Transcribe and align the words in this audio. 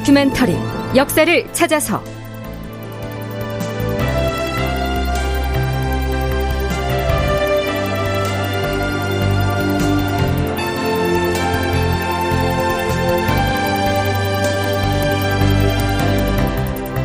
다큐멘터리 0.00 0.56
역사를 0.96 1.52
찾아서. 1.52 2.02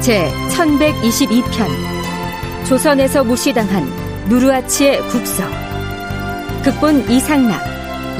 제 0.02 0.30
1122편. 0.52 1.68
조선에서 2.66 3.24
무시당한 3.26 3.86
누르아치의 4.30 5.02
국서. 5.10 5.44
극본 6.64 7.10
이상락 7.10 7.62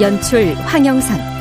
연출 0.02 0.54
황영선 0.56 1.35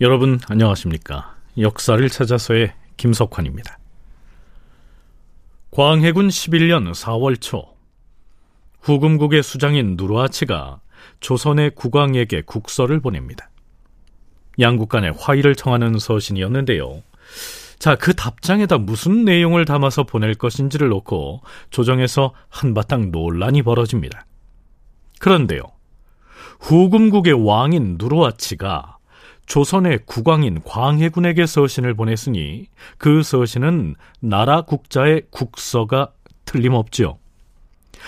여러분 0.00 0.40
안녕하십니까 0.48 1.36
역사를 1.56 2.08
찾아서의 2.08 2.72
김석환입니다 2.96 3.78
광해군 5.70 6.28
11년 6.28 6.92
4월 6.92 7.40
초 7.40 7.74
후금국의 8.80 9.44
수장인 9.44 9.94
누르아치가 9.96 10.80
조선의 11.20 11.70
국왕에게 11.74 12.42
국서를 12.42 13.00
보냅니다. 13.00 13.50
양국 14.60 14.88
간의 14.88 15.14
화의를 15.18 15.54
청하는 15.54 15.98
서신이었는데요. 15.98 17.02
자, 17.78 17.94
그 17.96 18.14
답장에다 18.14 18.78
무슨 18.78 19.24
내용을 19.24 19.64
담아서 19.64 20.04
보낼 20.04 20.34
것인지를 20.34 20.88
놓고 20.88 21.40
조정에서 21.70 22.34
한바탕 22.50 23.10
논란이 23.10 23.62
벌어집니다. 23.62 24.26
그런데요. 25.18 25.62
후금국의 26.60 27.32
왕인 27.46 27.96
누르아치가 27.98 28.93
조선의 29.46 30.00
국왕인 30.06 30.62
광해군에게 30.62 31.46
서신을 31.46 31.94
보냈으니 31.94 32.66
그 32.98 33.22
서신은 33.22 33.94
나라 34.20 34.62
국자의 34.62 35.22
국서가 35.30 36.12
틀림없지요. 36.44 37.18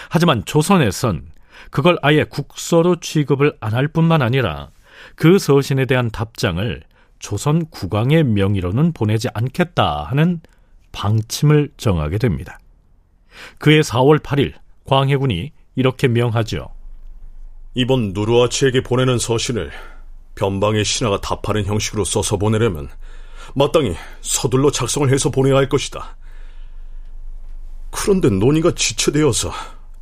하지만 0.08 0.44
조선에선 0.44 1.28
그걸 1.70 1.98
아예 2.02 2.24
국서로 2.24 3.00
취급을 3.00 3.56
안 3.60 3.74
할 3.74 3.88
뿐만 3.88 4.22
아니라 4.22 4.70
그 5.14 5.38
서신에 5.38 5.84
대한 5.86 6.10
답장을 6.10 6.82
조선 7.18 7.66
국왕의 7.66 8.24
명의로는 8.24 8.92
보내지 8.92 9.28
않겠다 9.34 10.04
하는 10.04 10.40
방침을 10.92 11.70
정하게 11.76 12.18
됩니다. 12.18 12.58
그해 13.58 13.80
4월 13.80 14.18
8일 14.20 14.54
광해군이 14.84 15.52
이렇게 15.74 16.08
명하죠. 16.08 16.70
이번 17.74 18.12
누르아치에게 18.14 18.82
보내는 18.82 19.18
서신을 19.18 19.70
변방의 20.36 20.84
신하가 20.84 21.20
답하는 21.20 21.64
형식으로 21.64 22.04
써서 22.04 22.36
보내려면 22.36 22.88
마땅히 23.54 23.96
서둘러 24.20 24.70
작성을 24.70 25.12
해서 25.12 25.30
보내야 25.30 25.56
할 25.56 25.68
것이다. 25.68 26.16
그런데 27.90 28.28
논의가 28.28 28.72
지체되어서 28.74 29.52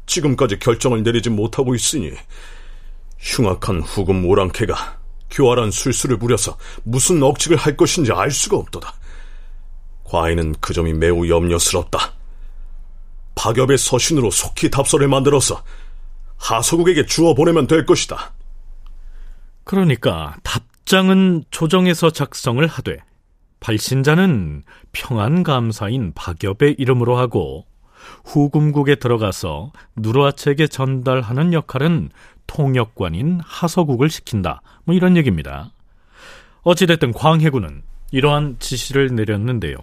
지금까지 0.07 0.59
결정을 0.59 1.03
내리지 1.03 1.31
못하고 1.31 1.75
있으니 1.75 2.13
흉악한 3.19 3.81
후금 3.83 4.27
오랑캐가 4.27 4.99
교활한 5.31 5.71
술수를 5.71 6.19
부려서 6.19 6.59
무슨 6.83 7.23
억측을 7.23 7.57
할 7.57 7.77
것인지 7.77 8.13
알 8.13 8.31
수가 8.31 8.57
없도다. 8.57 8.95
과인은 10.05 10.57
그 10.61 10.75
점이 10.75 10.93
매우 10.93 11.29
염려스럽다. 11.29 12.13
박엽의 13.35 13.79
서신으로 13.79 14.31
속히 14.31 14.71
답서를 14.71 15.09
만들어서 15.09 15.63
하서국에게 16.37 17.07
주어 17.07 17.35
보내면 17.35 17.67
될 17.67 17.87
것이다. 17.87 18.33
그러니까 19.65 20.37
답장은 20.43 21.45
조정에서 21.51 22.11
작성을 22.11 22.65
하되 22.67 22.99
발신자는 23.61 24.63
평안감사인 24.93 26.13
박엽의 26.15 26.77
이름으로 26.79 27.17
하고 27.17 27.65
후금국에 28.25 28.97
들어가서 28.97 29.73
누르아책에 29.97 30.67
전달하는 30.67 31.55
역할은 31.55 32.11
통역관인 32.47 33.41
하서국을 33.43 34.11
시킨다. 34.11 34.61
뭐 34.85 34.95
이런 34.95 35.17
얘기입니다. 35.17 35.71
어찌됐든 36.63 37.13
광해군은 37.13 37.83
이러한 38.13 38.57
지시를 38.59 39.15
내렸는데요. 39.15 39.77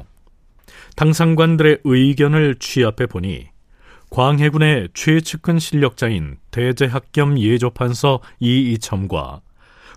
당상관들의 0.96 1.80
의견을 1.84 2.56
취합해 2.60 3.08
보니 3.08 3.48
광해군의 4.12 4.90
최측근 4.94 5.58
실력자인 5.58 6.38
대제학 6.52 7.12
겸 7.14 7.40
예조판서 7.40 8.20
이이첨과 8.40 9.42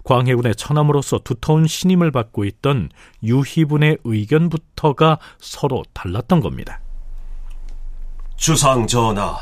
광해군의 0.05 0.55
처남으로서 0.55 1.21
두터운 1.25 1.67
신임을 1.67 2.11
받고 2.13 2.45
있던 2.45 2.91
유희분의 3.23 3.99
의견부터가 4.05 5.19
서로 5.41 5.83
달랐던 5.93 6.41
겁니다. 6.41 6.81
주상 8.37 8.87
전하, 8.87 9.39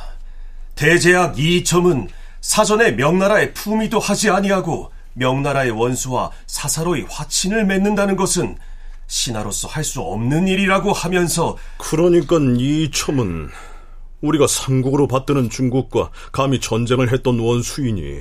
대제학 0.75 1.39
이점은 1.39 2.09
사전에 2.41 2.93
명나라의 2.93 3.55
품위도 3.55 3.99
하지 3.99 4.31
아니하고 4.31 4.91
명나라의 5.15 5.71
원수와 5.73 6.31
사사로이 6.47 7.03
화친을 7.09 7.67
맺는다는 7.67 8.17
것은 8.17 8.57
신하로서 9.07 9.69
할 9.69 9.85
수 9.85 10.01
없는 10.01 10.49
일이라고 10.49 10.93
하면서 10.93 11.57
그러니까 11.77 12.37
이첨은 12.39 13.51
우리가 14.23 14.47
삼국으로 14.47 15.07
받드는 15.09 15.51
중국과 15.51 16.11
감히 16.31 16.61
전쟁을 16.61 17.13
했던 17.13 17.39
원수이니 17.39 18.21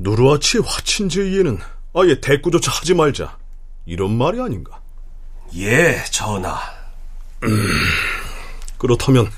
누르아치의 0.00 0.64
화친제의에는 0.66 1.58
아예 1.94 2.20
대꾸조차 2.20 2.72
하지 2.72 2.94
말자 2.94 3.36
이런 3.84 4.16
말이 4.16 4.40
아닌가? 4.40 4.80
예, 5.56 6.02
전하. 6.10 6.58
음... 7.42 7.48
그렇다면 8.78 9.28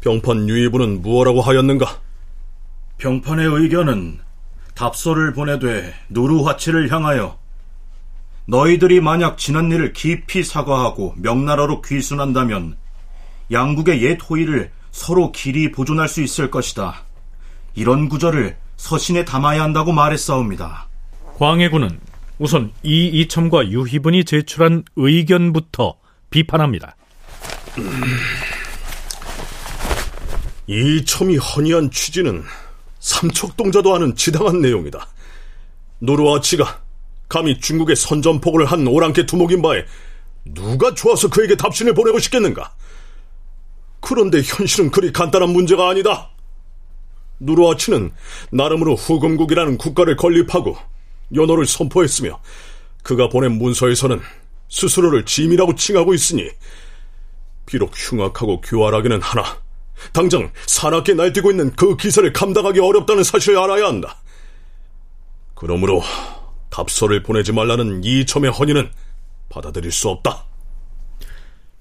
병판 0.00 0.48
유의부는 0.48 1.02
무엇라고 1.02 1.40
하였는가? 1.42 2.00
병판의 2.98 3.46
의견은 3.46 4.20
답서를 4.74 5.32
보내되 5.32 5.92
누르화치를 6.10 6.92
향하여 6.92 7.38
너희들이 8.46 9.00
만약 9.00 9.38
지난 9.38 9.72
일을 9.72 9.92
깊이 9.92 10.44
사과하고 10.44 11.14
명나라로 11.16 11.82
귀순한다면 11.82 12.76
양국의 13.50 14.02
옛 14.02 14.18
호의를 14.20 14.70
서로 14.92 15.32
길이 15.32 15.72
보존할 15.72 16.08
수 16.08 16.22
있을 16.22 16.50
것이다. 16.50 17.02
이런 17.74 18.08
구절을 18.08 18.56
서신에 18.80 19.26
담아야 19.26 19.62
한다고 19.62 19.92
말했사옵니다. 19.92 20.88
광해군은 21.36 22.00
우선 22.38 22.72
이 22.82 23.08
이첨과 23.08 23.68
유희분이 23.68 24.24
제출한 24.24 24.84
의견부터 24.96 25.98
비판합니다. 26.30 26.96
음... 27.76 27.84
이 30.66 31.04
첨이 31.04 31.36
허니한 31.36 31.90
취지는 31.90 32.42
삼척동자도 33.00 33.94
아는 33.94 34.16
지당한 34.16 34.62
내용이다. 34.62 35.06
노르와 35.98 36.40
치가 36.40 36.80
감히 37.28 37.60
중국의 37.60 37.96
선전포고를 37.96 38.64
한 38.64 38.86
오랑캐 38.86 39.26
두목인 39.26 39.60
바에 39.60 39.84
누가 40.46 40.94
좋아서 40.94 41.28
그에게 41.28 41.54
답신을 41.54 41.92
보내고 41.92 42.18
싶겠는가? 42.18 42.72
그런데 44.00 44.40
현실은 44.42 44.90
그리 44.90 45.12
간단한 45.12 45.50
문제가 45.50 45.90
아니다. 45.90 46.29
누르와치는 47.40 48.12
나름으로 48.52 48.94
후금국이라는 48.94 49.78
국가를 49.78 50.16
건립하고 50.16 50.76
연호를 51.34 51.66
선포했으며 51.66 52.40
그가 53.02 53.28
보낸 53.28 53.52
문서에서는 53.52 54.20
스스로를 54.68 55.24
짐이라고 55.24 55.74
칭하고 55.74 56.14
있으니 56.14 56.48
비록 57.66 57.92
흉악하고 57.94 58.60
교활하기는 58.60 59.20
하나 59.20 59.58
당장 60.12 60.50
사납게 60.66 61.14
날뛰고 61.14 61.50
있는 61.50 61.72
그 61.72 61.96
기세를 61.96 62.32
감당하기 62.32 62.80
어렵다는 62.80 63.22
사실을 63.22 63.58
알아야 63.58 63.86
한다. 63.86 64.16
그러므로 65.54 66.02
답서를 66.70 67.22
보내지 67.22 67.52
말라는 67.52 68.02
이첨의 68.04 68.50
헌의는 68.50 68.90
받아들일 69.48 69.92
수 69.92 70.08
없다. 70.08 70.46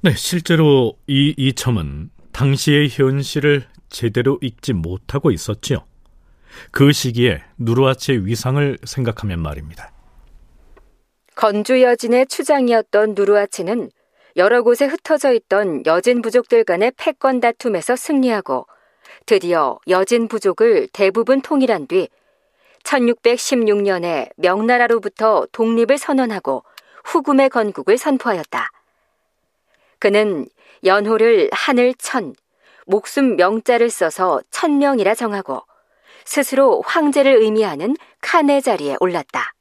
네, 0.01 0.13
실제로 0.16 0.98
이 1.07 1.33
이첨은 1.38 2.10
당시의 2.31 2.89
현실을 2.89 3.68
제대로 3.89 4.38
읽지 4.41 4.74
못하고 4.74 5.31
있었지요. 5.31 5.86
그 6.71 6.91
시기에 6.91 7.41
누르아치의 7.57 8.25
위상을 8.25 8.77
생각하면 8.83 9.39
말입니다. 9.39 9.91
건주 11.36 11.81
여진의 11.81 12.27
추장이었던 12.27 13.13
누르아치는 13.15 13.91
여러 14.36 14.62
곳에 14.62 14.86
흩어져 14.86 15.33
있던 15.33 15.86
여진 15.86 16.21
부족들 16.21 16.63
간의 16.63 16.91
패권 16.97 17.39
다툼에서 17.39 17.95
승리하고 17.95 18.68
드디어 19.25 19.80
여진 19.88 20.27
부족을 20.27 20.88
대부분 20.92 21.42
통일한 21.42 21.88
뒤 21.88 22.09
1616년에 22.83 24.31
명나라로부터 24.38 25.47
독립을 25.51 25.97
선언하고 25.97 26.63
후금의 27.06 27.50
건국을 27.50 27.97
선포하였다. 27.97 28.69
그는 30.00 30.47
연호를 30.83 31.50
하늘 31.51 31.94
천, 31.95 32.33
목숨 32.89 33.36
명자를 33.36 33.91
써서 33.91 34.41
천명이라 34.50 35.13
정하고 35.13 35.62
스스로 36.25 36.81
황제를 36.86 37.41
의미하는 37.41 37.95
칸의 38.21 38.63
자리에 38.63 38.95
올랐다. 39.00 39.53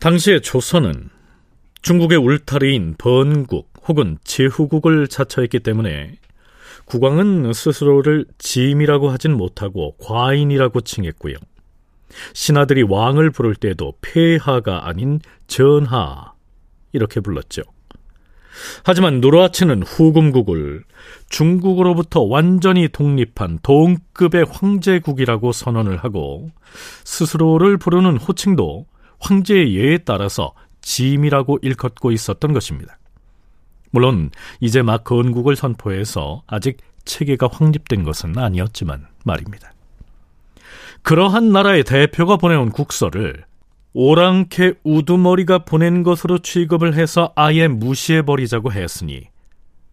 당시의 0.00 0.42
조선은 0.42 1.10
중국의 1.82 2.18
울타리인 2.18 2.96
번국 2.98 3.72
혹은 3.86 4.18
제후국을 4.24 5.06
자처했기 5.06 5.60
때문에 5.60 6.16
국왕은 6.86 7.52
스스로를 7.52 8.26
짐이라고 8.38 9.10
하진 9.10 9.36
못하고 9.36 9.96
과인이라고 9.98 10.80
칭했고요. 10.80 11.36
신하들이 12.32 12.82
왕을 12.82 13.30
부를 13.30 13.54
때도 13.54 13.94
폐하가 14.00 14.88
아닌 14.88 15.20
전하 15.46 16.32
이렇게 16.92 17.20
불렀죠. 17.20 17.62
하지만 18.84 19.20
누르하치는 19.20 19.82
후금국을 19.82 20.84
중국으로부터 21.28 22.22
완전히 22.22 22.88
독립한 22.88 23.58
동급의 23.62 24.46
황제국이라고 24.50 25.52
선언을 25.52 25.98
하고 25.98 26.50
스스로를 27.04 27.76
부르는 27.76 28.16
호칭도 28.16 28.86
황제의 29.20 29.74
예에 29.76 29.98
따라서 29.98 30.52
짐이라고 30.82 31.58
일컫고 31.62 32.12
있었던 32.12 32.52
것입니다. 32.52 32.98
물론 33.90 34.30
이제 34.60 34.82
막 34.82 35.04
건국을 35.04 35.56
선포해서 35.56 36.42
아직 36.46 36.78
체계가 37.04 37.48
확립된 37.50 38.02
것은 38.02 38.36
아니었지만 38.36 39.06
말입니다. 39.24 39.72
그러한 41.02 41.50
나라의 41.50 41.84
대표가 41.84 42.36
보내온 42.36 42.70
국서를 42.70 43.44
오랑캐 43.94 44.74
우두머리가 44.82 45.60
보낸 45.60 46.02
것으로 46.02 46.40
취급을 46.40 46.94
해서 46.94 47.32
아예 47.36 47.68
무시해버리자고 47.68 48.72
했으니 48.72 49.22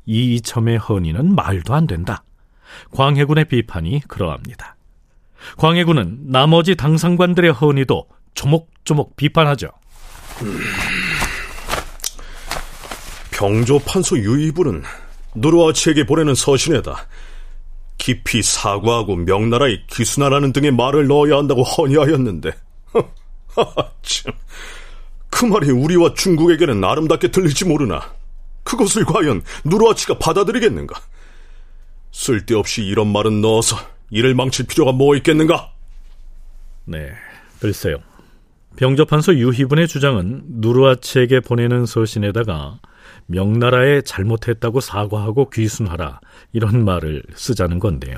이 0.08 0.36
이첨의 0.36 0.80
헌의는 0.80 1.36
말도 1.36 1.76
안 1.76 1.86
된다. 1.86 2.24
광해군의 2.92 3.46
비판이 3.46 4.02
그러합니다. 4.08 4.76
광해군은 5.58 6.32
나머지 6.32 6.76
당상관들의 6.76 7.52
헌의도 7.52 8.08
조목조목 8.34 9.16
비판하죠. 9.16 9.68
음. 10.42 10.60
병조 13.32 13.80
판소 13.80 14.18
유이불은 14.18 14.84
누르와치에게 15.36 16.06
보내는 16.06 16.36
서신에다 16.36 17.08
깊이 17.98 18.42
사과하고 18.42 19.16
명나라의 19.16 19.84
기수나라는 19.88 20.54
등의 20.54 20.72
말을 20.72 21.08
넣어야 21.08 21.38
한다고 21.38 21.62
헌의하였는데 21.62 22.52
참, 24.02 24.34
그 25.30 25.46
말이 25.46 25.72
우리와 25.72 26.14
중국에게는 26.14 26.84
아름답게 26.84 27.32
들릴지 27.32 27.66
모르나 27.66 28.14
그것을 28.64 29.06
과연 29.06 29.42
누르와치가 29.64 30.20
받아들이겠는가? 30.20 31.00
쓸데없이 32.12 32.84
이런 32.84 33.12
말은 33.12 33.42
넣어서 33.42 33.78
이를 34.10 34.36
망칠 34.36 34.68
필요가 34.68 34.92
뭐 34.92 35.16
있겠는가? 35.16 35.72
네, 36.86 37.12
글쎄요. 37.60 37.98
병조판소 38.76 39.36
유희분의 39.36 39.88
주장은 39.88 40.44
누르아치에게 40.48 41.42
보내는 41.42 41.86
서신에다가 41.86 42.80
명나라에 43.28 44.02
잘못했다고 44.02 44.80
사과하고 44.80 45.50
귀순하라 45.50 46.20
이런 46.54 46.84
말을 46.86 47.24
쓰자는 47.36 47.80
건데요. 47.80 48.16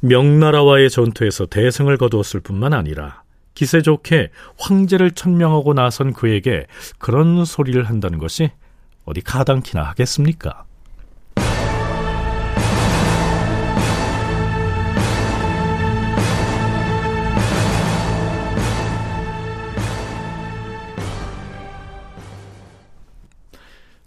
명나라와의 0.00 0.90
전투에서 0.90 1.46
대승을 1.46 1.96
거두었을 1.96 2.40
뿐만 2.40 2.72
아니라 2.72 3.22
기세 3.56 3.80
좋게 3.80 4.30
황제를 4.58 5.12
천명하고 5.12 5.72
나선 5.72 6.12
그에게 6.12 6.66
그런 6.98 7.44
소리를 7.46 7.82
한다는 7.82 8.18
것이 8.18 8.50
어디 9.06 9.22
가당키나 9.22 9.82
하겠습니까? 9.82 10.66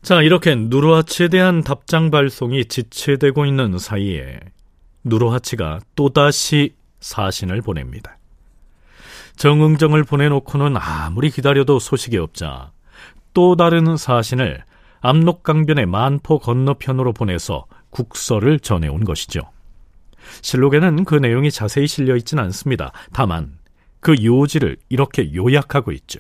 자, 0.04 0.22
이렇게 0.22 0.56
누르하치에 0.56 1.28
대한 1.28 1.64
답장 1.64 2.12
발송이 2.12 2.66
지체되고 2.66 3.46
있는 3.48 3.80
사이에 3.80 4.40
누르하치가 5.04 5.80
또다시 5.96 6.76
사신을 7.00 7.62
보냅니다. 7.62 8.19
정응정을 9.40 10.04
보내놓고는 10.04 10.76
아무리 10.76 11.30
기다려도 11.30 11.80
소식이 11.80 12.18
없자 12.18 12.74
또 13.34 13.56
다른 13.56 13.96
사신을 13.96 14.64
압록강변의 15.00 15.86
만포 15.86 16.40
건너편으로 16.40 17.14
보내서 17.14 17.66
국서를 17.90 18.60
전해온 18.60 19.06
것이죠. 19.06 19.40
실록에는 20.42 21.06
그 21.06 21.16
내용이 21.16 21.52
자세히 21.52 21.88
실려 21.88 22.18
있진 22.18 22.38
않습니다. 22.38 22.92
다만 23.14 23.58
그 24.02 24.22
요지를 24.22 24.76
이렇게 24.90 25.34
요약하고 25.34 25.94
있죠. 25.94 26.20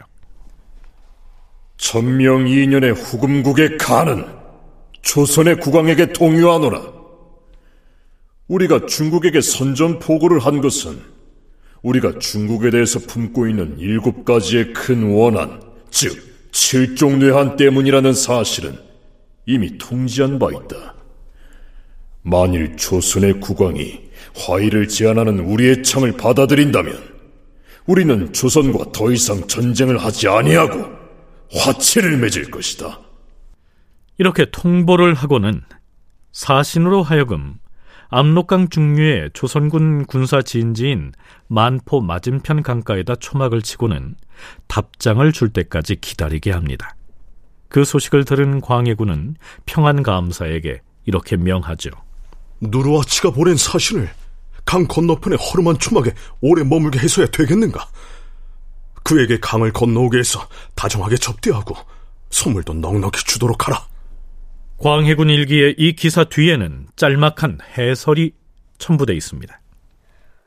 천명 1.75 2.45
2년의 2.45 2.95
후금국의 2.95 3.77
간은 3.77 4.25
조선의 5.01 5.59
국왕에게 5.59 6.13
동요하노라. 6.13 6.81
우리가 8.47 8.85
중국에게 8.85 9.41
선전포고를 9.41 10.39
한 10.39 10.61
것은 10.61 11.18
우리가 11.81 12.19
중국에 12.19 12.69
대해서 12.69 12.99
품고 12.99 13.47
있는 13.47 13.77
일곱 13.79 14.25
가지의 14.25 14.73
큰 14.73 15.11
원한, 15.11 15.61
즉 15.89 16.51
칠종뇌한 16.51 17.55
때문이라는 17.55 18.13
사실은 18.13 18.77
이미 19.45 19.77
통지한 19.77 20.39
바 20.39 20.49
있다. 20.51 20.95
만일 22.21 22.75
조선의 22.75 23.39
국왕이 23.39 24.09
화의를 24.35 24.87
제안하는 24.87 25.39
우리의 25.39 25.83
청을 25.83 26.17
받아들인다면 26.17 27.19
우리는 27.85 28.31
조선과 28.33 28.91
더 28.91 29.11
이상 29.11 29.47
전쟁을 29.47 29.97
하지 29.97 30.27
아니하고 30.27 30.85
화치를 31.51 32.17
맺을 32.17 32.51
것이다. 32.51 32.99
이렇게 34.19 34.45
통보를 34.51 35.13
하고는 35.13 35.61
사신으로 36.31 37.01
하여금 37.01 37.55
압록강 38.11 38.69
중류의 38.69 39.29
조선군 39.33 40.05
군사 40.05 40.41
진지인 40.41 41.11
만포 41.47 42.01
맞은편 42.01 42.63
강가에다 42.63 43.15
초막을 43.15 43.61
치고는 43.61 44.15
답장을 44.67 45.31
줄 45.31 45.49
때까지 45.49 45.97
기다리게 45.97 46.51
합니다. 46.51 46.95
그 47.67 47.85
소식을 47.85 48.25
들은 48.25 48.61
광해군은 48.61 49.35
평안감사에게 49.67 50.81
이렇게 51.05 51.37
명하죠. 51.37 51.91
누르와치가 52.61 53.29
보낸 53.29 53.55
사신을 53.55 54.09
강 54.65 54.87
건너편의 54.87 55.37
허름한 55.37 55.77
초막에 55.77 56.13
오래 56.41 56.63
머물게 56.63 56.99
해서야 56.99 57.27
되겠는가? 57.27 57.87
그에게 59.03 59.39
강을 59.39 59.71
건너오게 59.71 60.17
해서 60.17 60.47
다정하게 60.75 61.17
접대하고 61.17 61.75
선물도 62.31 62.73
넉넉히 62.73 63.23
주도록 63.23 63.67
하라. 63.67 63.87
광해군 64.79 65.29
일기의 65.29 65.75
이 65.77 65.93
기사 65.93 66.23
뒤에는 66.23 66.87
짤막한 66.95 67.59
해설이 67.77 68.31
첨부돼 68.77 69.13
있습니다. 69.13 69.59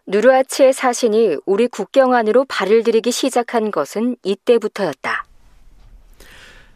누르아치의 0.06 0.72
사신이 0.72 1.36
우리 1.44 1.68
국경 1.68 2.14
안으로 2.14 2.46
발을 2.46 2.82
들이기 2.82 3.12
시작한 3.12 3.70
것은 3.70 4.16
이때부터였다. 4.24 5.24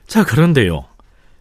자, 0.06 0.24
그런데요. 0.24 0.84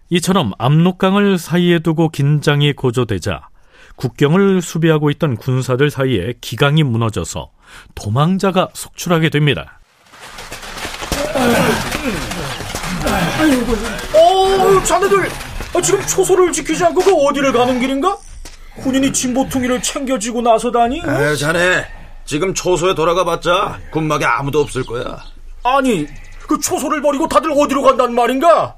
이처럼 0.09 0.53
압록강을 0.57 1.37
사이에 1.37 1.79
두고 1.79 2.09
긴장이 2.09 2.73
고조되자 2.73 3.49
국경을 3.97 4.61
수비하고 4.61 5.09
있던 5.11 5.35
군사들 5.35 5.89
사이에 5.89 6.33
기강이 6.39 6.83
무너져서 6.83 7.51
도망자가 7.93 8.69
속출하게 8.73 9.29
됩니다. 9.29 9.79
어, 14.13 14.83
자네들 14.83 15.29
지금 15.81 16.01
초소를 16.05 16.51
지키지 16.51 16.83
않고 16.85 17.01
그 17.01 17.13
어디를 17.13 17.51
가는 17.51 17.79
길인가? 17.79 18.17
군인이 18.81 19.13
진보퉁이를 19.13 19.81
챙겨지고 19.81 20.41
나서다니? 20.41 20.99
에 20.99 21.35
자네 21.35 21.85
지금 22.25 22.53
초소에 22.53 22.95
돌아가봤자 22.95 23.79
군막에 23.91 24.25
아무도 24.25 24.61
없을 24.61 24.83
거야. 24.83 25.17
아니 25.63 26.07
그 26.47 26.59
초소를 26.59 27.01
버리고 27.01 27.27
다들 27.27 27.51
어디로 27.51 27.81
간단 27.81 28.13
말인가? 28.13 28.75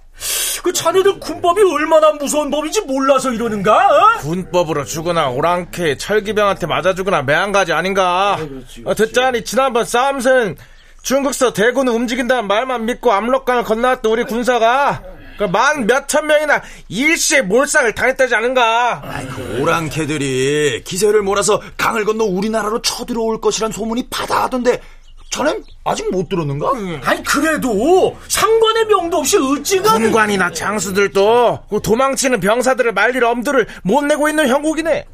그 0.64 0.74
자네들 0.74 1.20
군법이 1.20 1.62
얼마나 1.62 2.12
무서운 2.12 2.50
법인지 2.50 2.82
몰라서 2.82 3.32
이러는가? 3.32 3.88
어? 3.88 4.18
군법으로 4.20 4.84
죽거나 4.86 5.30
오랑캐 5.30 5.98
철기병한테 5.98 6.68
맞아 6.68 6.94
죽거나 6.94 7.22
매한가지 7.22 7.74
아닌가? 7.74 8.38
어, 8.84 8.94
듣자니 8.94 9.44
지난번 9.44 9.86
싸움은 9.86 10.58
중국서 11.04 11.54
대군을 11.54 11.94
움직인다는 11.94 12.48
말만 12.48 12.86
믿고 12.86 13.14
압록강을 13.14 13.64
건너왔던 13.64 14.12
우리 14.12 14.24
군사가 14.26 15.02
그 15.02 15.17
만 15.46 15.86
몇천 15.86 16.26
명이나 16.28 16.62
일시에 16.90 17.42
몰상을 17.42 17.94
당했다지 17.94 18.34
않은가? 18.36 19.02
아이고, 19.04 19.62
오랑캐들이 19.62 20.84
기세를 20.84 21.22
몰아서 21.22 21.62
강을 21.78 22.06
건너 22.06 22.24
우리나라로 22.26 22.82
쳐들어올 22.82 23.40
것이란 23.40 23.72
소문이 23.72 24.08
바다하던데 24.10 24.82
자넨 25.30 25.64
아직 25.84 26.10
못 26.10 26.30
들었는가? 26.30 26.72
아니 27.04 27.24
그래도 27.24 28.18
상관의 28.28 28.86
명도 28.86 29.18
없이 29.18 29.38
어찌가 29.38 29.94
군관이나 29.94 30.52
장수들도 30.52 31.66
그 31.70 31.82
도망치는 31.82 32.40
병사들을 32.40 32.94
말릴 32.94 33.24
엄두를 33.24 33.68
못 33.84 34.04
내고 34.04 34.30
있는 34.30 34.48
형국이네. 34.48 35.06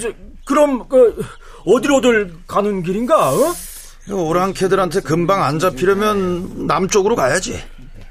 저, 0.00 0.10
그럼 0.44 0.88
그 0.88 1.22
어디로들 1.66 2.34
가는 2.46 2.82
길인가? 2.82 3.30
어? 3.32 3.54
오랑캐들한테 4.08 5.00
금방 5.00 5.42
안 5.42 5.58
잡히려면 5.58 6.66
남쪽으로 6.66 7.16
가야지. 7.16 7.60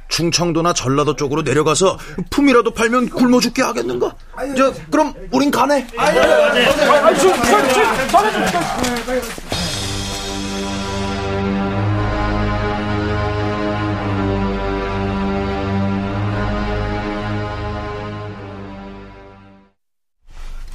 충청도나 0.08 0.74
전라도 0.74 1.16
쪽으로 1.16 1.42
내려가서 1.42 1.98
품이라도 2.30 2.72
팔면 2.74 3.10
굶어 3.10 3.40
죽게 3.40 3.62
하겠는가? 3.62 4.16
저 4.56 4.74
그럼 4.90 5.14
우린 5.32 5.52
가네. 5.52 5.88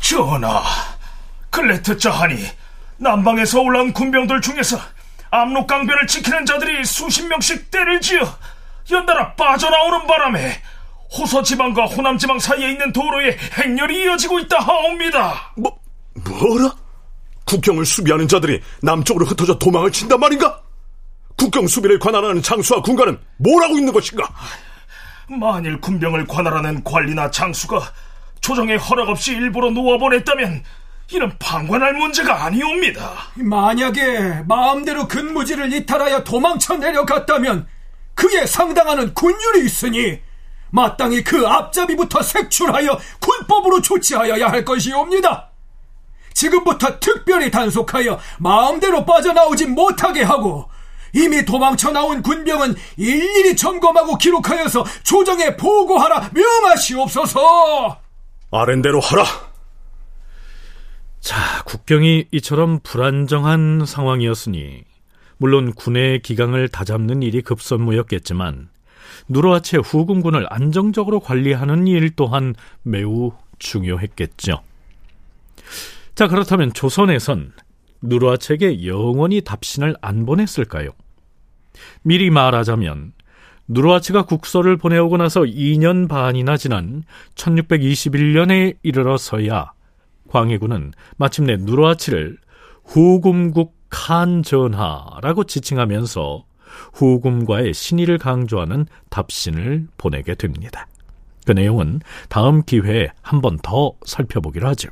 전하, 0.01 0.63
근래 1.51 1.81
듣자 1.81 2.11
하니 2.11 2.37
남방에서 2.97 3.61
올라온 3.61 3.93
군병들 3.93 4.41
중에서 4.41 4.77
압록강변을 5.31 6.07
지키는 6.07 6.45
자들이 6.45 6.85
수십 6.85 7.27
명씩 7.27 7.71
때를 7.71 8.01
지어 8.01 8.21
연달아 8.90 9.35
빠져나오는 9.35 10.06
바람에 10.06 10.61
호서 11.18 11.42
지방과 11.42 11.87
호남 11.87 12.18
지방 12.18 12.38
사이에 12.38 12.70
있는 12.70 12.92
도로에 12.92 13.37
행렬이 13.59 14.04
이어지고 14.04 14.38
있다 14.40 14.59
하옵니다. 14.59 15.52
뭐, 15.56 15.78
뭐라? 16.14 16.75
국경을 17.44 17.85
수비하는 17.85 18.28
자들이 18.28 18.61
남쪽으로 18.82 19.26
흩어져 19.26 19.59
도망을 19.59 19.90
친단 19.90 20.20
말인가? 20.20 20.61
국경 21.37 21.66
수비를 21.66 21.99
관할하는 21.99 22.42
장수와 22.42 22.82
군관은 22.82 23.18
뭘 23.38 23.62
하고 23.62 23.76
있는 23.76 23.92
것인가? 23.92 24.28
만일 25.28 25.80
군병을 25.80 26.26
관할하는 26.26 26.85
관리나 26.85 27.30
장수가 27.30 27.80
조정의 28.40 28.78
허락 28.78 29.09
없이 29.09 29.32
일부러 29.32 29.70
놓아보냈다면 29.70 30.62
이는 31.12 31.32
방관할 31.38 31.94
문제가 31.94 32.44
아니옵니다. 32.44 33.12
만약에 33.35 34.42
마음대로 34.47 35.09
근무지를 35.09 35.73
이탈하여 35.73 36.23
도망쳐 36.23 36.76
내려갔다면 36.76 37.66
그에 38.21 38.45
상당하는 38.45 39.15
군율이 39.15 39.65
있으니 39.65 40.21
마땅히 40.69 41.25
그 41.25 41.47
앞잡이부터 41.47 42.21
색출하여 42.21 42.99
군법으로 43.19 43.81
조치하여야 43.81 44.49
할 44.49 44.62
것이옵니다. 44.62 45.49
지금부터 46.35 47.00
특별히 47.00 47.50
단속하여 47.50 48.21
마음대로 48.39 49.07
빠져나오지 49.07 49.67
못하게 49.69 50.23
하고 50.23 50.69
이미 51.15 51.45
도망쳐 51.47 51.93
나온 51.93 52.23
군병은 52.23 52.77
일일이 52.99 53.57
점검하고 53.57 54.19
기록하여서 54.19 54.85
조정에 55.03 55.57
보고하라 55.57 56.31
명하시옵소서. 56.35 57.99
아랜대로 58.53 59.00
하라. 59.00 59.25
자, 61.21 61.62
국경이 61.65 62.27
이처럼 62.33 62.81
불안정한 62.83 63.85
상황이었으니 63.87 64.89
물론 65.40 65.73
군의 65.73 66.20
기강을 66.20 66.68
다잡는 66.68 67.23
일이 67.23 67.40
급선무였겠지만 67.40 68.68
누르하치의 69.30 69.82
후금군을 69.82 70.47
안정적으로 70.50 71.18
관리하는 71.18 71.87
일 71.87 72.11
또한 72.14 72.54
매우 72.82 73.32
중요했겠죠. 73.59 74.61
자, 76.14 76.28
그렇다면 76.28 76.75
조선에선 76.75 77.52
누르하치에게 78.02 78.87
영원히 78.87 79.40
답신을 79.40 79.97
안 80.02 80.26
보냈을까요? 80.26 80.90
미리 82.02 82.28
말하자면 82.28 83.14
누르하치가 83.66 84.26
국서를 84.26 84.76
보내오고 84.76 85.16
나서 85.16 85.40
2년 85.40 86.06
반이나 86.06 86.59
지난 86.59 87.02
1621년에 87.37 88.76
이르러서야 88.82 89.73
광해군은 90.28 90.92
마침내 91.16 91.56
누르하치를 91.56 92.37
후금국 92.85 93.80
칸 93.90 94.42
전하라고 94.42 95.44
지칭하면서 95.44 96.44
후금과의 96.94 97.75
신의를 97.75 98.18
강조하는 98.18 98.87
답신을 99.11 99.88
보내게 99.99 100.35
됩니다. 100.37 100.87
그 101.44 101.52
내용은 101.52 102.00
다음 102.28 102.62
기회에 102.62 103.09
한 103.23 103.40
번 103.40 103.59
더 103.62 103.92
살펴보기로 104.06 104.68
하죠. 104.68 104.88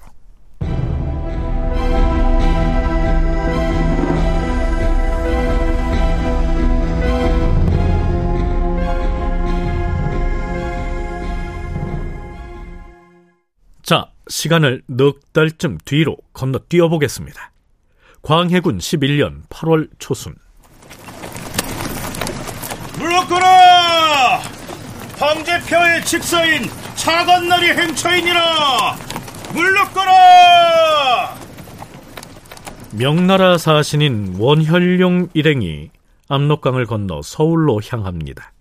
자, 13.82 14.10
시간을 14.28 14.82
넉 14.86 15.32
달쯤 15.32 15.78
뒤로 15.84 16.16
건너 16.32 16.58
뛰어 16.68 16.88
보겠습니다. 16.88 17.52
광해군 18.22 18.78
11년 18.78 19.46
8월 19.48 19.88
초순. 19.98 20.34
물러거라! 22.98 24.40
황제표의 25.18 26.04
직서인 26.04 26.62
차관날이 26.96 27.68
행처이니라! 27.68 28.96
물러거라! 29.52 31.36
명나라 32.92 33.58
사신인 33.58 34.36
원혈룡 34.38 35.28
일행이 35.34 35.90
압록강을 36.28 36.86
건너 36.86 37.22
서울로 37.22 37.80
향합니다. 37.86 38.52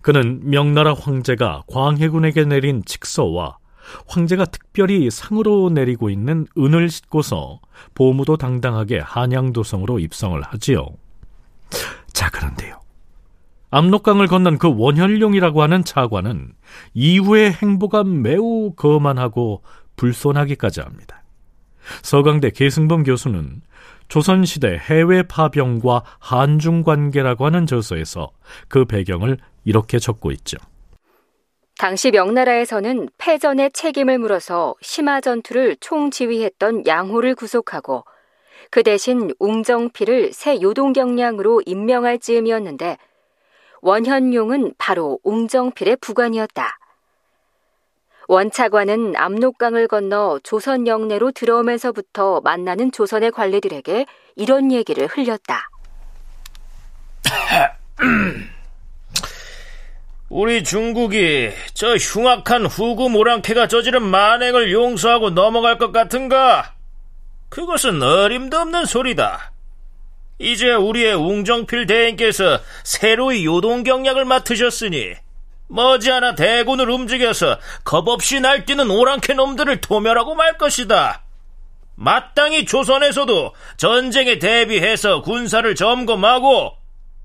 그는 0.00 0.40
명나라 0.44 0.94
황제가 0.94 1.64
광해군에게 1.68 2.44
내린 2.44 2.82
직서와 2.84 3.58
황제가 4.06 4.46
특별히 4.46 5.10
상으로 5.10 5.70
내리고 5.70 6.10
있는 6.10 6.46
은을 6.56 6.90
싣고서 6.90 7.60
보무도 7.94 8.36
당당하게 8.36 8.98
한양도성으로 9.00 9.98
입성을 9.98 10.40
하지요. 10.42 10.86
자, 12.12 12.30
그런데요. 12.30 12.80
압록강을 13.70 14.28
건넌 14.28 14.58
그 14.58 14.72
원현룡이라고 14.72 15.62
하는 15.62 15.82
차관은 15.82 16.52
이후의 16.94 17.52
행보가 17.54 18.04
매우 18.04 18.72
거만하고 18.74 19.62
불손하기까지 19.96 20.80
합니다. 20.80 21.24
서강대 22.02 22.50
계승범 22.50 23.02
교수는 23.02 23.62
조선시대 24.08 24.78
해외 24.78 25.22
파병과 25.24 26.04
한중 26.20 26.82
관계라고 26.82 27.46
하는 27.46 27.66
저서에서 27.66 28.30
그 28.68 28.84
배경을 28.84 29.38
이렇게 29.64 29.98
적고 29.98 30.30
있죠. 30.32 30.56
당시 31.78 32.10
명나라에서는 32.12 33.08
패전의 33.18 33.72
책임을 33.72 34.18
물어서 34.18 34.74
심화 34.80 35.20
전투를 35.20 35.76
총지휘했던 35.80 36.86
양호를 36.86 37.34
구속하고 37.34 38.04
그 38.70 38.82
대신 38.82 39.32
웅정필을 39.38 40.32
새 40.32 40.60
요동경량으로 40.60 41.62
임명할 41.66 42.18
즈음이었는데 42.18 42.96
원현용은 43.80 44.74
바로 44.78 45.18
웅정필의 45.24 45.96
부관이었다. 45.96 46.78
원차관은 48.26 49.16
압록강을 49.16 49.86
건너 49.86 50.40
조선 50.42 50.86
영내로 50.86 51.32
들어오면서부터 51.32 52.40
만나는 52.40 52.90
조선의 52.90 53.32
관리들에게 53.32 54.06
이런 54.36 54.72
얘기를 54.72 55.06
흘렸다. 55.06 55.68
우리 60.30 60.64
중국이 60.64 61.50
저 61.74 61.96
흉악한 61.96 62.66
후금 62.66 63.14
오랑캐가 63.14 63.68
저지른 63.68 64.02
만행을 64.02 64.72
용서하고 64.72 65.30
넘어갈 65.30 65.76
것 65.76 65.92
같은가? 65.92 66.72
그것은 67.50 68.02
어림도 68.02 68.58
없는 68.58 68.86
소리다. 68.86 69.52
이제 70.38 70.72
우리의 70.72 71.14
웅정필 71.14 71.86
대행께서 71.86 72.60
새로이 72.82 73.44
요동 73.44 73.84
경략을 73.84 74.24
맡으셨으니 74.24 75.14
머지않아 75.68 76.34
대군을 76.34 76.90
움직여서 76.90 77.58
겁없이 77.84 78.40
날뛰는 78.40 78.90
오랑캐 78.90 79.34
놈들을 79.34 79.80
도멸하고 79.82 80.34
말 80.34 80.58
것이다. 80.58 81.22
마땅히 81.96 82.64
조선에서도 82.64 83.54
전쟁에 83.76 84.38
대비해서 84.38 85.22
군사를 85.22 85.72
점검하고 85.74 86.83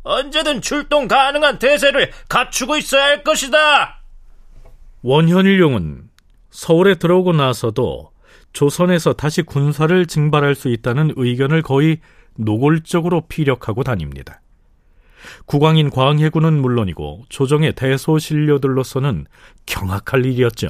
언제든 0.10 0.62
출동 0.62 1.08
가능한 1.08 1.60
대세를 1.60 2.12
갖추고 2.28 2.78
있어야 2.78 3.04
할 3.04 3.24
것이다. 3.24 4.02
원현일용은 5.04 6.10
서울에 6.50 6.96
들어오고 6.96 7.34
나서도 7.34 8.12
조선에서 8.52 9.14
다시 9.14 9.44
군사를 9.44 10.06
징발할 10.08 10.56
수 10.56 10.70
있다는 10.70 11.14
의견을 11.16 11.62
거의 11.62 12.00
노골적으로 12.36 13.28
피력하고 13.28 13.84
다닙니다. 13.84 14.42
국왕인 15.46 15.90
광해군은 15.90 16.60
물론이고 16.60 17.26
조정의 17.30 17.74
대소신료들로서는 17.74 19.26
경악할 19.68 20.26
일이었죠. 20.26 20.70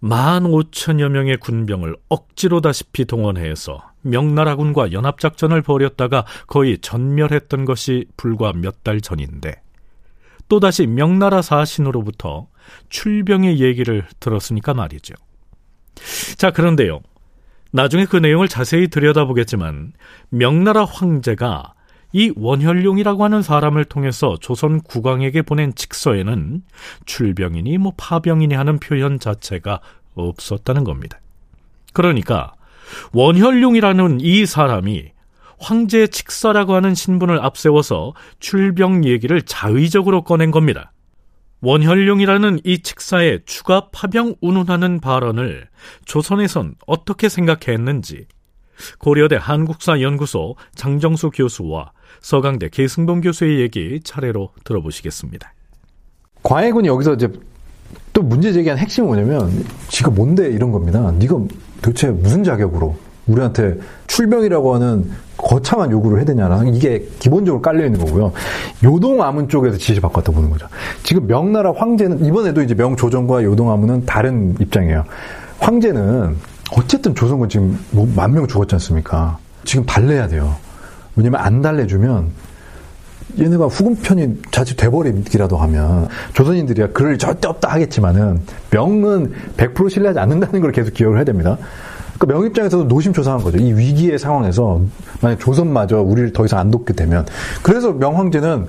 만 0.00 0.44
오천여 0.44 1.08
명의 1.08 1.36
군병을 1.38 1.96
억지로다시피 2.08 3.04
동원해서 3.06 3.91
명나라군과 4.02 4.92
연합작전을 4.92 5.62
벌였다가 5.62 6.24
거의 6.46 6.78
전멸했던 6.78 7.64
것이 7.64 8.06
불과 8.16 8.52
몇 8.52 8.82
달 8.82 9.00
전인데 9.00 9.54
또다시 10.48 10.86
명나라 10.86 11.40
사신으로부터 11.40 12.48
출병의 12.88 13.60
얘기를 13.60 14.04
들었으니까 14.20 14.74
말이죠. 14.74 15.14
자, 16.36 16.50
그런데요. 16.50 17.00
나중에 17.70 18.04
그 18.04 18.16
내용을 18.16 18.48
자세히 18.48 18.88
들여다보겠지만 18.88 19.92
명나라 20.30 20.84
황제가 20.84 21.74
이 22.12 22.32
원혈룡이라고 22.36 23.24
하는 23.24 23.40
사람을 23.40 23.86
통해서 23.86 24.36
조선 24.40 24.80
국왕에게 24.82 25.42
보낸 25.42 25.74
직서에는 25.74 26.62
출병이니 27.06 27.78
뭐 27.78 27.92
파병이니 27.96 28.54
하는 28.54 28.78
표현 28.78 29.18
자체가 29.18 29.80
없었다는 30.14 30.84
겁니다. 30.84 31.20
그러니까 31.94 32.52
원혈룡이라는 33.12 34.20
이 34.20 34.46
사람이 34.46 35.12
황제의 35.58 36.08
칙서라고 36.08 36.74
하는 36.74 36.94
신분을 36.94 37.44
앞세워서 37.44 38.14
출병 38.40 39.04
얘기를 39.04 39.42
자의적으로 39.42 40.22
꺼낸 40.22 40.50
겁니다. 40.50 40.92
원혈룡이라는 41.60 42.60
이 42.64 42.82
칙사에 42.82 43.40
추가 43.46 43.88
파병 43.92 44.34
운운하는 44.40 45.00
발언을 45.00 45.68
조선에선 46.04 46.74
어떻게 46.86 47.28
생각했는지 47.28 48.26
고려대 48.98 49.36
한국사연구소 49.40 50.56
장정수 50.74 51.30
교수와 51.30 51.92
서강대 52.20 52.68
계승범 52.68 53.20
교수의 53.20 53.60
얘기 53.60 54.00
차례로 54.02 54.50
들어보시겠습니다. 54.64 55.54
광해군이 56.42 56.88
여기서 56.88 57.14
이제 57.14 57.30
또 58.12 58.22
문제 58.22 58.52
제기한 58.52 58.78
핵심은 58.78 59.06
뭐냐면 59.06 59.64
지가 59.88 60.10
뭔데 60.10 60.50
이런 60.50 60.72
겁니다. 60.72 61.12
네가 61.12 61.36
도대체 61.82 62.08
무슨 62.08 62.42
자격으로 62.44 62.96
우리한테 63.26 63.76
출병이라고 64.06 64.74
하는 64.74 65.10
거창한 65.36 65.90
요구를 65.90 66.18
해야 66.18 66.24
되냐나 66.24 66.62
이게 66.64 67.06
기본적으로 67.18 67.60
깔려 67.60 67.84
있는 67.84 68.00
거고요. 68.00 68.32
요동 68.84 69.22
아문 69.22 69.48
쪽에서 69.48 69.76
지시받고 69.76 70.20
보는 70.22 70.50
거죠. 70.50 70.66
지금 71.02 71.26
명나라 71.26 71.72
황제는 71.72 72.24
이번에도 72.24 72.62
이제 72.62 72.74
명조정과 72.74 73.42
요동 73.44 73.70
아문은 73.70 74.06
다른 74.06 74.54
입장이에요. 74.60 75.04
황제는 75.58 76.36
어쨌든 76.76 77.14
조선군 77.14 77.48
지금 77.48 77.78
뭐 77.90 78.06
만 78.14 78.32
명 78.32 78.46
죽었지 78.46 78.74
않습니까? 78.76 79.38
지금 79.64 79.84
달래야 79.84 80.28
돼요. 80.28 80.56
왜냐면 81.16 81.40
안 81.40 81.60
달래주면 81.62 82.30
얘네가 83.38 83.66
후금편이 83.66 84.42
자칫 84.50 84.76
돼버리기라도 84.76 85.56
하면 85.56 86.08
조선인들이야 86.34 86.88
그럴 86.88 87.16
절대 87.18 87.48
없다 87.48 87.68
하겠지만은 87.68 88.40
명은 88.70 89.32
100% 89.56 89.90
신뢰하지 89.90 90.18
않는다는 90.18 90.60
걸 90.60 90.72
계속 90.72 90.92
기억을 90.92 91.16
해야 91.16 91.24
됩니다. 91.24 91.56
그러니까 92.18 92.38
명 92.38 92.46
입장에서도 92.46 92.84
노심초사한 92.84 93.42
거죠. 93.42 93.58
이 93.58 93.72
위기의 93.72 94.18
상황에서 94.18 94.80
만약 95.20 95.40
조선마저 95.40 96.02
우리를 96.02 96.32
더 96.32 96.44
이상 96.44 96.58
안 96.58 96.70
돕게 96.70 96.92
되면 96.92 97.26
그래서 97.62 97.92
명 97.92 98.18
황제는 98.18 98.68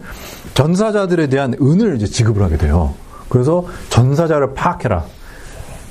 전사자들에 0.53 1.27
대한 1.27 1.55
은을 1.61 1.97
이제 1.97 2.05
지급을 2.07 2.41
하게 2.41 2.57
돼요. 2.57 2.93
그래서 3.29 3.65
전사자를 3.89 4.53
파악해라. 4.53 5.05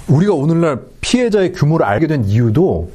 우리가 0.09 0.35
오늘날 0.35 0.81
피해자의 1.00 1.52
규모를 1.52 1.87
알게 1.87 2.07
된 2.07 2.25
이유도 2.25 2.90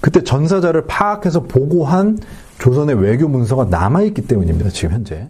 그때 0.00 0.22
전사자를 0.22 0.86
파악해서 0.86 1.44
보고한 1.44 2.18
조선의 2.58 2.96
외교 2.96 3.28
문서가 3.28 3.64
남아있기 3.64 4.22
때문입니다. 4.26 4.70
지금 4.70 4.94
현재. 4.94 5.28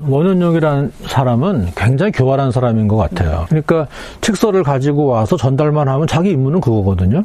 원현용이라는 0.00 0.92
사람은 1.06 1.68
굉장히 1.76 2.12
교활한 2.12 2.52
사람인 2.52 2.88
것 2.88 2.96
같아요. 2.96 3.44
그러니까 3.48 3.86
칙서를 4.20 4.62
가지고 4.62 5.06
와서 5.06 5.36
전달만 5.36 5.88
하면 5.88 6.06
자기 6.06 6.30
임무는 6.30 6.60
그거거든요. 6.60 7.24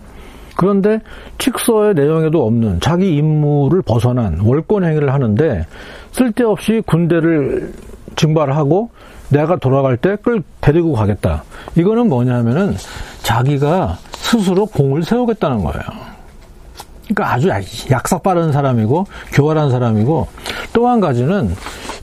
그런데 0.58 1.00
칙서의 1.38 1.94
내용에도 1.94 2.46
없는 2.46 2.80
자기 2.82 3.16
임무를 3.16 3.82
벗어난 3.82 4.40
월권 4.42 4.84
행위를 4.84 5.14
하는데 5.14 5.66
쓸데없이 6.12 6.82
군대를 6.86 7.74
증발하고 8.16 8.90
내가 9.30 9.58
돌아갈 9.58 9.98
때 9.98 10.16
끌 10.18 10.44
데리고 10.62 10.94
가겠다. 10.94 11.44
이거는 11.76 12.08
뭐냐면은 12.10 12.76
자기가 13.22 13.98
스스로 14.14 14.66
공을 14.66 15.04
세우겠다는 15.04 15.64
거예요. 15.64 16.15
그러니까 17.08 17.34
아주 17.34 17.50
약삭 17.92 18.24
빠른 18.24 18.52
사람이고 18.52 19.06
교활한 19.34 19.70
사람이고 19.70 20.28
또 20.74 20.88
한 20.88 21.00
가지는 21.00 21.50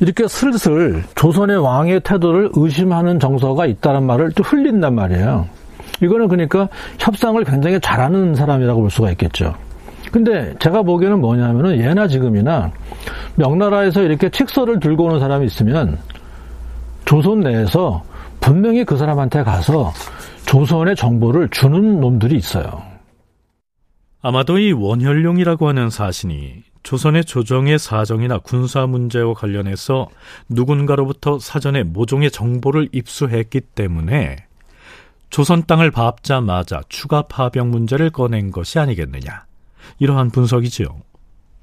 이렇게 0.00 0.26
슬슬 0.26 1.02
조선의 1.14 1.56
왕의 1.62 2.00
태도를 2.00 2.50
의심하는 2.54 3.20
정서가 3.20 3.66
있다는 3.66 4.04
말을 4.04 4.32
또 4.32 4.42
흘린단 4.42 4.94
말이에요. 4.94 5.46
이거는 6.02 6.28
그러니까 6.28 6.68
협상을 6.98 7.42
굉장히 7.44 7.78
잘하는 7.80 8.34
사람이라고 8.34 8.80
볼 8.80 8.90
수가 8.90 9.10
있겠죠. 9.12 9.54
근데 10.10 10.52
제가 10.58 10.82
보기에는 10.82 11.20
뭐냐면은 11.20 11.78
예나 11.78 12.08
지금이나 12.08 12.70
명나라에서 13.36 14.02
이렇게 14.02 14.28
칙서를 14.28 14.80
들고 14.80 15.04
오는 15.04 15.20
사람이 15.20 15.46
있으면 15.46 15.96
조선 17.04 17.40
내에서 17.40 18.02
분명히 18.40 18.84
그 18.84 18.96
사람한테 18.96 19.42
가서 19.44 19.92
조선의 20.46 20.96
정보를 20.96 21.48
주는 21.50 22.00
놈들이 22.00 22.36
있어요. 22.36 22.82
아마도 24.22 24.58
이 24.58 24.72
원혈룡이라고 24.72 25.68
하는 25.68 25.90
사신이 25.90 26.62
조선의 26.84 27.24
조정의 27.24 27.78
사정이나 27.78 28.38
군사 28.38 28.86
문제와 28.86 29.34
관련해서 29.34 30.08
누군가로부터 30.48 31.38
사전에 31.38 31.82
모종의 31.82 32.30
정보를 32.30 32.88
입수했기 32.92 33.60
때문에 33.60 34.46
조선 35.30 35.64
땅을 35.64 35.90
밟자마자 35.90 36.82
추가 36.88 37.22
파병 37.22 37.70
문제를 37.70 38.10
꺼낸 38.10 38.50
것이 38.50 38.78
아니겠느냐. 38.78 39.46
이러한 39.98 40.30
분석이지요. 40.30 40.88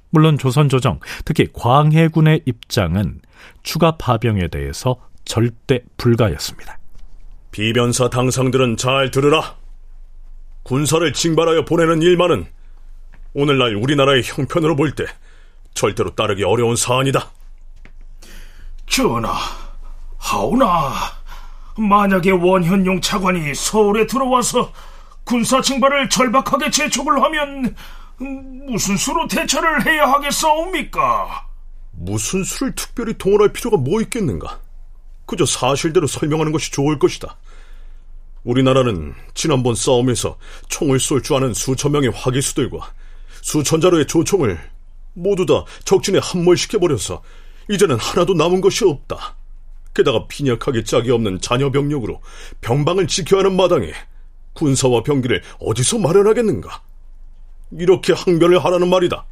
물론 0.10 0.38
조선 0.38 0.69
조정, 0.69 1.00
특히 1.24 1.48
광해군의 1.54 2.41
입장은 2.45 3.22
추가 3.62 3.95
파병에 3.95 4.48
대해서 4.48 4.98
절대 5.24 5.82
불가였습니다. 5.98 6.78
비변사 7.52 8.10
당상들은 8.10 8.78
잘 8.78 9.12
들으라. 9.12 9.59
군사를 10.70 11.12
징발하여 11.14 11.66
보내는 11.66 12.04
일만은 12.04 12.46
오늘날 13.34 13.74
우리나라의 13.76 14.22
형편으로 14.24 14.76
볼 14.76 14.94
때 14.94 15.04
절대로 15.74 16.14
따르기 16.14 16.44
어려운 16.44 16.76
사안이다. 16.76 17.32
전하, 18.86 19.34
하오나, 20.20 20.94
만약에 21.76 22.30
원현용 22.30 23.02
차관이 23.02 23.56
서울에 23.56 24.06
들어와서 24.06 24.72
군사 25.24 25.60
징발을 25.60 26.08
절박하게 26.08 26.70
재촉을 26.70 27.20
하면 27.24 27.76
무슨 28.68 28.96
수로 28.96 29.28
대처를 29.28 29.88
해야 29.88 30.06
하겠사옵니까? 30.06 31.48
무슨 31.94 32.44
수를 32.44 32.76
특별히 32.76 33.18
동원할 33.18 33.54
필요가 33.54 33.76
뭐 33.78 34.02
있겠는가? 34.02 34.60
그저 35.26 35.48
사실대로 35.48 36.06
설명하는 36.06 36.52
것이 36.52 36.72
좋을 36.72 37.00
것이다. 37.00 37.38
우리나라는 38.43 39.13
지난번 39.34 39.75
싸움에서 39.75 40.38
총을 40.69 40.99
쏠 40.99 41.21
줄 41.21 41.36
아는 41.38 41.54
수천 41.54 41.91
명의 41.91 42.10
화기수들과 42.10 42.93
수천 43.41 43.82
자루의 43.82 44.08
조총을 44.08 44.60
모두 45.13 45.45
다 45.45 45.65
적진에 45.86 46.19
함몰시켜버려서 46.21 47.21
이제는 47.69 47.97
하나도 47.97 48.34
남은 48.34 48.62
것이 48.62 48.86
없다. 48.86 49.36
게다가 49.93 50.28
빈약하게 50.28 50.84
짝이 50.84 51.12
없는 51.12 51.41
자녀 51.41 51.71
병력으로 51.71 52.21
병방을 52.62 53.08
지켜야 53.08 53.39
하는 53.39 53.56
마당에 53.56 53.91
군사와 54.54 55.04
병기를 55.04 55.41
어디서 55.60 55.99
마련하겠는가? 55.99 56.82
이렇게 57.71 58.13
항변을 58.13 58.63
하라는 58.63 58.89
말이다. 58.89 59.25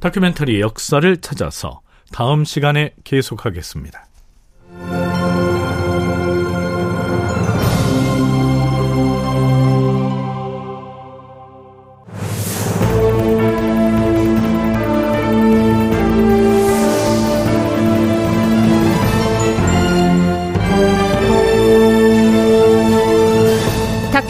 다큐멘터리 0.00 0.60
역사를 0.60 1.16
찾아서 1.20 1.80
다음 2.12 2.44
시간에 2.44 2.94
계속하겠습니다. 3.04 4.06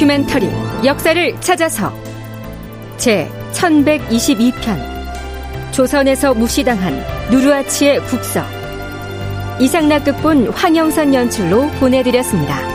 다큐멘터리 0.04 0.50
역사를 0.84 1.40
찾아서 1.40 1.92
제 2.98 3.30
1122편 3.52 4.78
조선에서 5.72 6.34
무시당한 6.34 7.02
누르아치의 7.30 8.00
국서 8.04 8.42
이상락극본 9.60 10.48
황영선 10.50 11.14
연출로 11.14 11.68
보내드렸습니다. 11.80 12.73